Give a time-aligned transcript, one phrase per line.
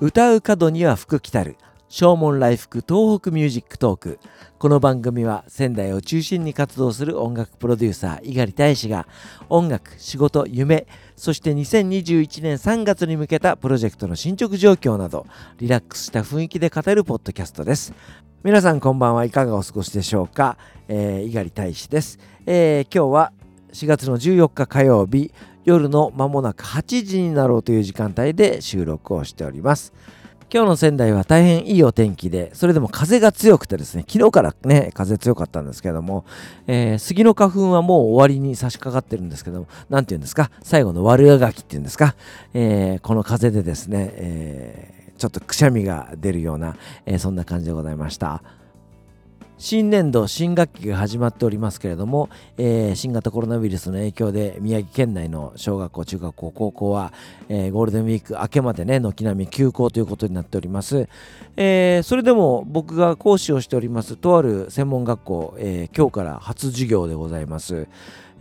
[0.00, 1.56] 唱う門には福来たる。
[1.88, 4.18] 唱門来福 TOHOKU MUSIC TALK。
[4.58, 9.06] この番組は仙台を中心に活動する音楽プロデューサー猪狩大使が
[9.48, 10.86] 音楽仕事夢
[11.16, 15.26] そして2021年3月に向けたプロジェクトの進捗状況など
[15.58, 17.94] リラックスした雰囲気で語るポッドキャストです。
[18.42, 20.58] 皆さんこんばんはいかがお過ごしでしょうか、
[20.88, 23.32] えー、大使です、えー、今日は
[23.72, 25.32] 4月の14日火曜日。
[25.64, 29.92] 夜の間もなく8時になろうという時間帯で収録をしております。
[30.52, 36.24] 今日の仙台は大変いいお天気で、それでも風が強くてですね、昨日からね、風強かったんですけども、
[36.66, 42.14] えー、杉の花粉はもう終わりに差し掛かってるんですけども、なんて言うんですか、最後の悪あがきっていうんですか、
[42.52, 46.76] えー、この風でですね、えー、ちょっとくしゃみが出るような、
[47.06, 48.42] えそんな感じでございました。
[49.56, 57.12] 新年度新学期が始まっておりますけれども、えー、新型コロナウイルスの影響で宮城県内の小学校中学校高校は、
[57.48, 61.08] えー、ゴールデンウィーク明けまでね軒並み休校ということになっております、
[61.56, 67.86] えー、それでも僕が講師をしておりますとある専門学校、え今日から初授業でございます。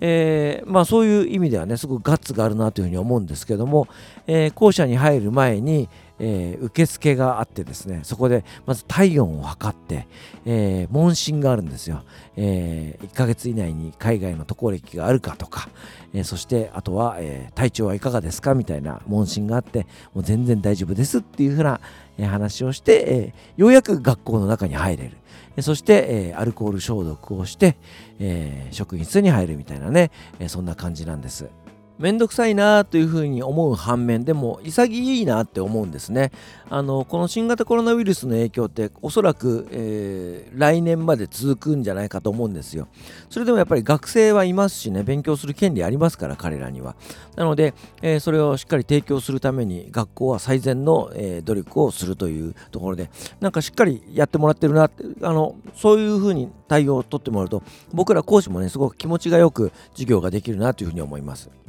[0.05, 3.87] えー、まあそういう意味ではねすごくガッツがあるなというふうに思うんですけども、
[4.27, 5.87] え校舎に入る前に、
[6.19, 10.07] えー、受付があってですねそこでまず体温を測って、
[10.45, 12.03] えー、問診があるんですよ、
[12.35, 15.69] えー、1ヶ月以内に海外の渡航歴があるかとか、
[16.13, 21.79] えー、そしてあとは、え、体調はいかがですかみたいな問診があってもう全然大丈夫ですっていうふうな、
[22.21, 27.75] 話をして、え、ようやく学校の中に入れるそして、え、アルコール消毒をして、
[28.19, 31.49] え、職員室に入るみたいなね、え、そんな感じなんです。
[31.99, 36.31] めんどくさいなというふうに思う反面でも潔いなって思うんですね。
[36.69, 42.87] あのこの新型コロナウイルスの影響っておそらく、えー、来年まで続くんじゃないかと思うんですよ。
[43.29, 46.95] それでもやっぱり学生はいますしね勉強する権利ありますから彼らには。
[47.35, 57.61] なので、えー、それをしっかり提供するために学校は最善の、えー、努力をするというところでなんかしっかりやってもらってるなってあのそういうふうに対応を取ってもらうと
[57.93, 61.62] 僕ら講師もねすごく気持ちがよく授業ができるなというふうに思います。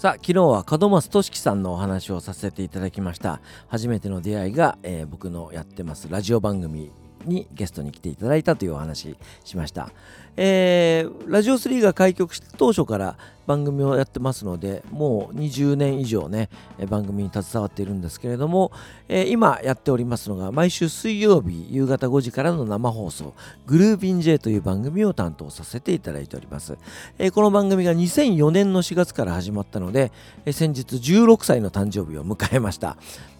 [0.00, 3.42] さあ昨日は門松俊樹さんのお話をさせていただきました。
[3.68, 6.90] 初めての出会いが、えー、僕のやってますラジオ番組
[7.24, 9.90] にゲストに来ていただいたというお話しました、
[10.36, 13.16] えー、ラジオ3が開局した当初から
[13.46, 16.50] 番組をやってますのでもう20年以上ね
[16.88, 18.70] 番組に携わっているんですけれども、
[19.08, 23.34] えー、今やっておりますのが毎週水曜日夕方5時からの生放送
[23.66, 26.78] グルーピン J という番組を担当させていただいております、
[27.18, 30.12] えー、この番組が2004年の4月から始まったので、
[30.44, 32.96] えー、先日16歳の誕生日を迎えました。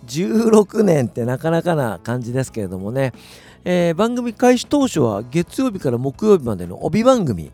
[0.06, 3.12] 16年ってなかなかな感じですけれどもね。
[3.64, 7.52] えー、番組開始当初は月曜日から木曜日までの帯番組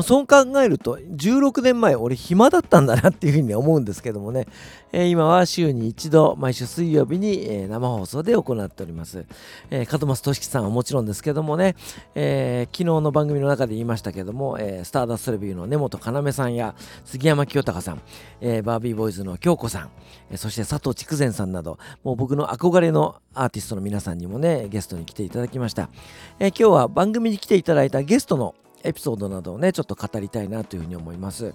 [0.00, 4.46] まあ、そう考えると16年前俺暇だったんだなっていうふうに思うんですけどもね、
[4.92, 9.26] えー、今は週に一度毎週水曜日に、えー、生放送で行っております、
[9.70, 11.76] えー、門松俊樹さんはもちろんですけどもね、
[12.14, 16.74] えー、昨日の番組の中で言いましたけども、えー、スターダストレビューの根本要さんや
[17.04, 18.00] 杉山清隆さん、
[18.40, 19.90] えー、バービーボーイズの京子さん、
[20.30, 25.90] えー、そして佐藤筑前さんなどもう僕の憧れのアーティストの皆さんにもねゲストに来ていただきました、
[26.38, 31.54] えー、今日は番組に来ていただいたゲストのエピソードなどをねちょっと語りたいなというふうに思います、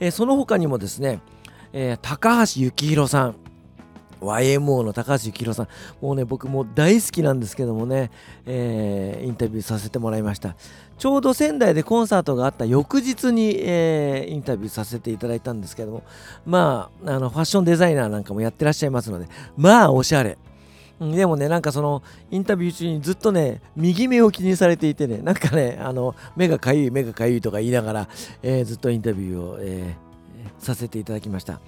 [0.00, 1.20] えー、その他にもですね、
[1.72, 3.36] えー、高橋幸宏さん。
[4.22, 5.68] YMO の高橋幸宏さん。
[6.00, 8.10] もうね僕も大好きなんですけどもね、
[8.46, 10.54] えー、インタビューさせてもらいました。
[10.96, 16.02] ちょうど仙台でコンサートがあった翌日に、えー、インタビューさせていただいたんですけども
[16.46, 20.38] まああのファッションデザイナーなんかもやってらっしゃいますのでまあおしゃれ。
[21.10, 28.08] でもね、なんかそのインタビュー中にずっとね、右目を気にされていてね、なんかね、あの目がかゆい、目がかゆいとか言いながら、
[28.42, 31.60] えー、ずっとインタビューを、えー、させていただきました。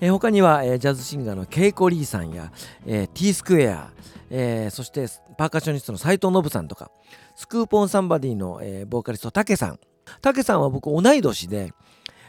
[0.00, 2.50] えー、他には、えー、ジャズシンガーのケイコ・リーさんや、
[2.86, 3.90] えー、T スクエア、
[4.30, 5.06] えー、そして
[5.36, 6.90] パーカッショニストの斉藤信さんとか、
[7.36, 9.78] スクーポンサンバディの、えー、ボーカリスト、タケさん。
[10.22, 11.72] タケさんは僕同い年で、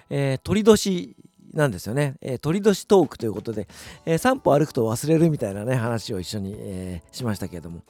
[0.09, 1.15] えー、鳥年
[1.53, 3.67] なんですよね、えー、鳥年トークということで、
[4.05, 7.81] えー、散歩歩くと忘れるみたいなね話を一緒に、えー、しましたけれども、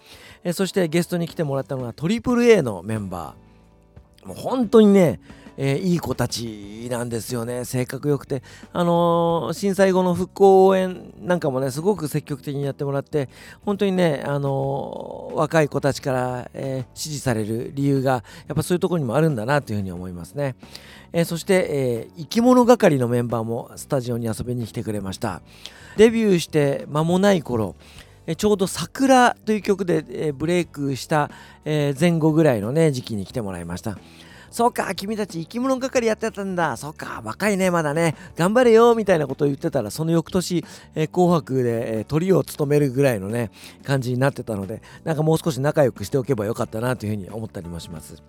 [0.43, 3.49] えそしてゲストに来てもらったのがトリプル a のメンバー。
[4.27, 5.19] もう本当にね
[5.61, 7.65] えー、いい子たちなんですよね。
[7.65, 8.41] 性格良くて。
[8.71, 13.27] あのー、震災後の復興応援なんかもねすごく積極的にやってもらって
[13.65, 20.55] 本当にねあのー、若い子たちから、え支持される理由がやっぱそういうところにもあるんだなというふうに思いますね、
[21.11, 25.41] えそして、え生き物係のメンバーもスタジオに遊びに来てくれました。
[25.97, 27.75] デビューして間もない頃
[28.37, 31.29] ちょうど「桜」という曲でブレイクした
[31.65, 33.97] 前後ぐらいのね時期に来てもらいました。
[34.51, 40.63] そうか君たち生き物係やってたんだそうか若いねまだね頑張れよみたいなことを言ってたらその翌年、
[40.95, 43.51] えー、紅白で、えー、トリを務めるぐらいのね
[43.83, 48.21] 感じになってたのでなんかもう少し仲良くしておけばよかったなというふうに思ったりもします。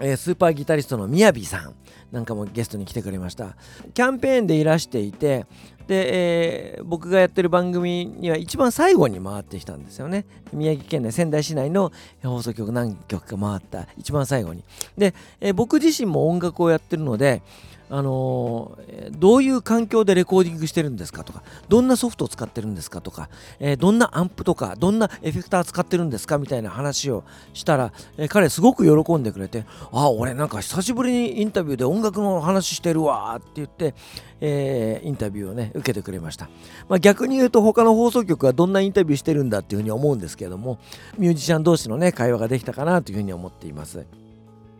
[0.00, 1.74] えー、スーパーギタリストのみやびさん
[2.12, 3.56] なんかもゲストに来てくれました。
[3.94, 5.46] キャンペーンでいらしていて
[5.86, 10.24] で、えー、僕がやってる番組には一番最後に回ってきたんですよね。
[10.52, 14.64] 宮城県内仙台市内の放送局何局か回った一番最後に。
[14.96, 17.42] で、えー、僕自身も音楽をやってるので
[17.88, 18.78] あの、
[19.12, 23.28] どういう環境でレコーディングしてるんですかとかどんなソフトを使ってるんですかとか、
[23.60, 33.94] えー、どんなアンプとかどんなエフェクター使ってるんですかみたいな話をしたら、えー、彼すごく喜んでくれてあ俺なんか久しぶりにインタビューで音楽の話してるわって言って、
[34.40, 36.48] えインタビューをね受けてくれました、
[36.88, 40.78] まあ、逆に言うと他の放送局はどんなインタビューしてるんだっていうふうに思うんですけれども
[41.18, 44.25] ミュージシャン同士のね会話ができたかなというふうに思っています。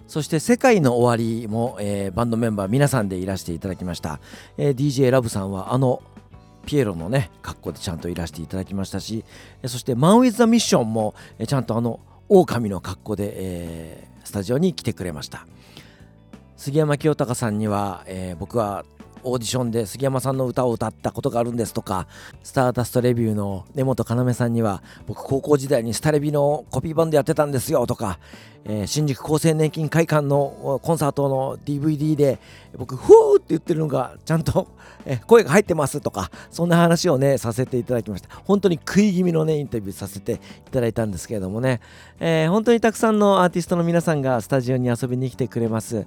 [0.06, 4.20] そして「世界の終わりも」えー、バンドメンバー皆さんでいらしていただきました、
[4.56, 6.03] えー、DJ ラブさんはあの
[6.64, 9.25] ピエロのね格好でちゃんといらしていただきましたし
[9.67, 11.14] そして「マン・ウィズ・ザ・ミッションも」
[11.47, 15.47] ちゃんとあの狼の格好で、えー、スタジオに来てくれました。
[16.56, 18.85] 杉山清隆さんには、えー、僕は
[19.26, 22.06] オーディションで杉山さんの歌を歌ったことがあるんですとか
[22.44, 28.20] スターダストレビューの根本要さんには僕高校時代にスタレビのコピーバンドやってたんですよとか、
[28.64, 32.38] えー、新宿厚生年金会館のコンサートの DVD で
[32.76, 34.69] 僕フーって言ってるのがちゃんと、
[35.05, 38.28] え声が入ってますとかそんな話をねさせていただきました。
[38.44, 40.38] 本当に食い気味のねインタビューさせてい
[40.70, 41.81] ただいたんですけれどもね、
[42.20, 46.06] えー、本当にたくさんのアーティストの皆さんがスタジオに遊びに来てくれます。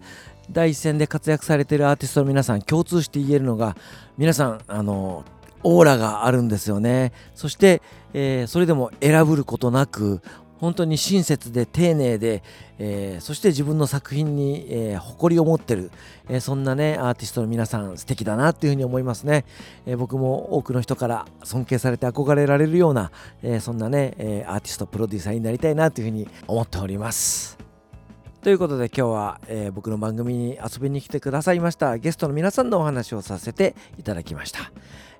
[0.51, 3.75] 第一線で活躍されているアーティストの皆さん共通して言えるのが
[4.17, 5.23] 皆さんあの
[5.63, 7.11] オーラがあるんですよね。
[7.35, 7.81] そして、
[8.13, 10.21] えー、それでも選ぶることなく
[10.59, 12.43] 本当に親切で丁寧で、
[12.79, 15.91] えー、そして自分の作品に、えー、誇りを持ってる、
[16.27, 19.45] えー、そんなねアーティストの皆さん素敵だなっていうふうに思いますね、
[19.85, 23.11] え僕も多くの人から尊敬されて憧れられるような、
[23.41, 27.68] えそんなね、えアーティストプロデューサーになりたいなというふうに思っております。
[28.41, 34.71] ということで今日は、えー、僕の番組に遊びに来てくださいましたゲストの皆さんのお話をさせていただきました、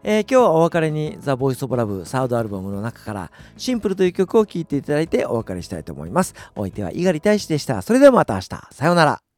[0.04, 6.34] えー、今日はお別れに The Voice of Love サードアルバムの中からシンプルという曲を聴いていただいてお別れしたいと思います。
[6.56, 7.82] お相手は猪狩大使でした。
[7.82, 8.48] それではまた明日。
[8.72, 9.29] さようなら。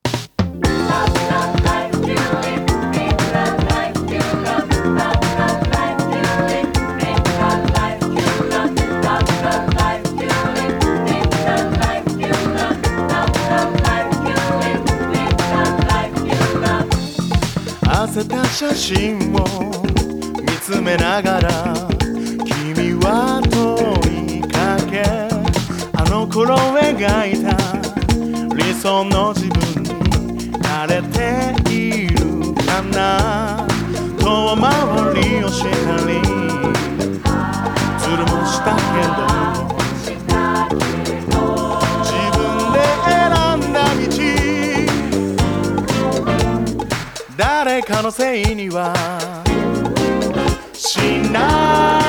[27.01, 27.49] 描いた。
[28.55, 29.89] 理想の自分に
[30.61, 32.53] 慣れている。
[32.63, 33.65] かな。
[34.19, 34.69] 遠回
[35.15, 35.67] りをした
[36.05, 36.21] り
[37.97, 38.81] ずるもしたけ
[39.17, 39.21] ど。
[47.35, 48.93] 誰かのせいには。
[50.73, 50.97] し
[51.31, 52.00] ない。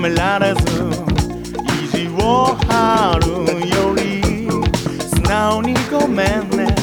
[0.00, 0.60] められず
[1.84, 3.28] 意地を張る
[3.68, 4.00] より
[4.98, 6.74] 素直にごめんね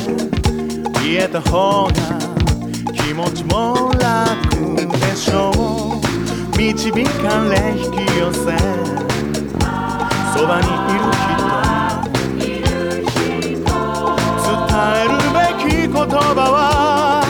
[1.02, 1.94] 言えた方が
[2.94, 8.40] 気持ちも楽でしょう導かれ引き寄せ
[10.34, 11.10] そばにいる
[12.22, 12.54] 人
[14.46, 17.26] 伝えるべき言葉は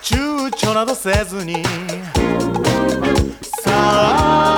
[0.00, 1.62] 躊躇などせずに
[3.82, 4.51] さ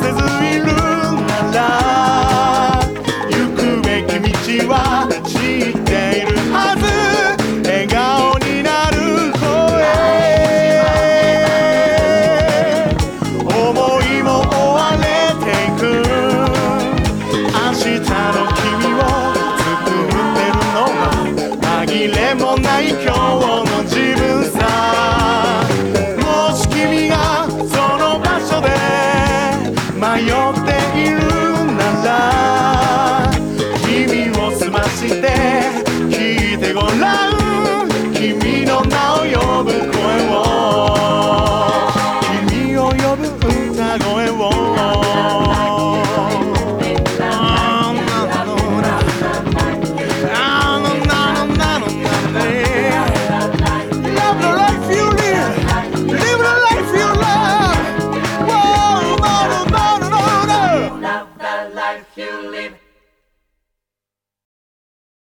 [0.00, 0.66] せずいる
[1.26, 1.58] なら
[3.30, 4.74] 行くべき道は
[5.24, 5.30] 知
[5.70, 5.90] って
[6.20, 6.82] いるはず。
[7.68, 8.96] 笑顔になる
[9.34, 9.42] 声。
[13.44, 13.56] 思
[14.02, 15.04] いも追われ
[15.44, 15.80] ていく。
[17.50, 18.62] 明日の君
[18.94, 19.00] を
[19.58, 21.02] 作ってるのは
[21.86, 23.57] 紛れもない今日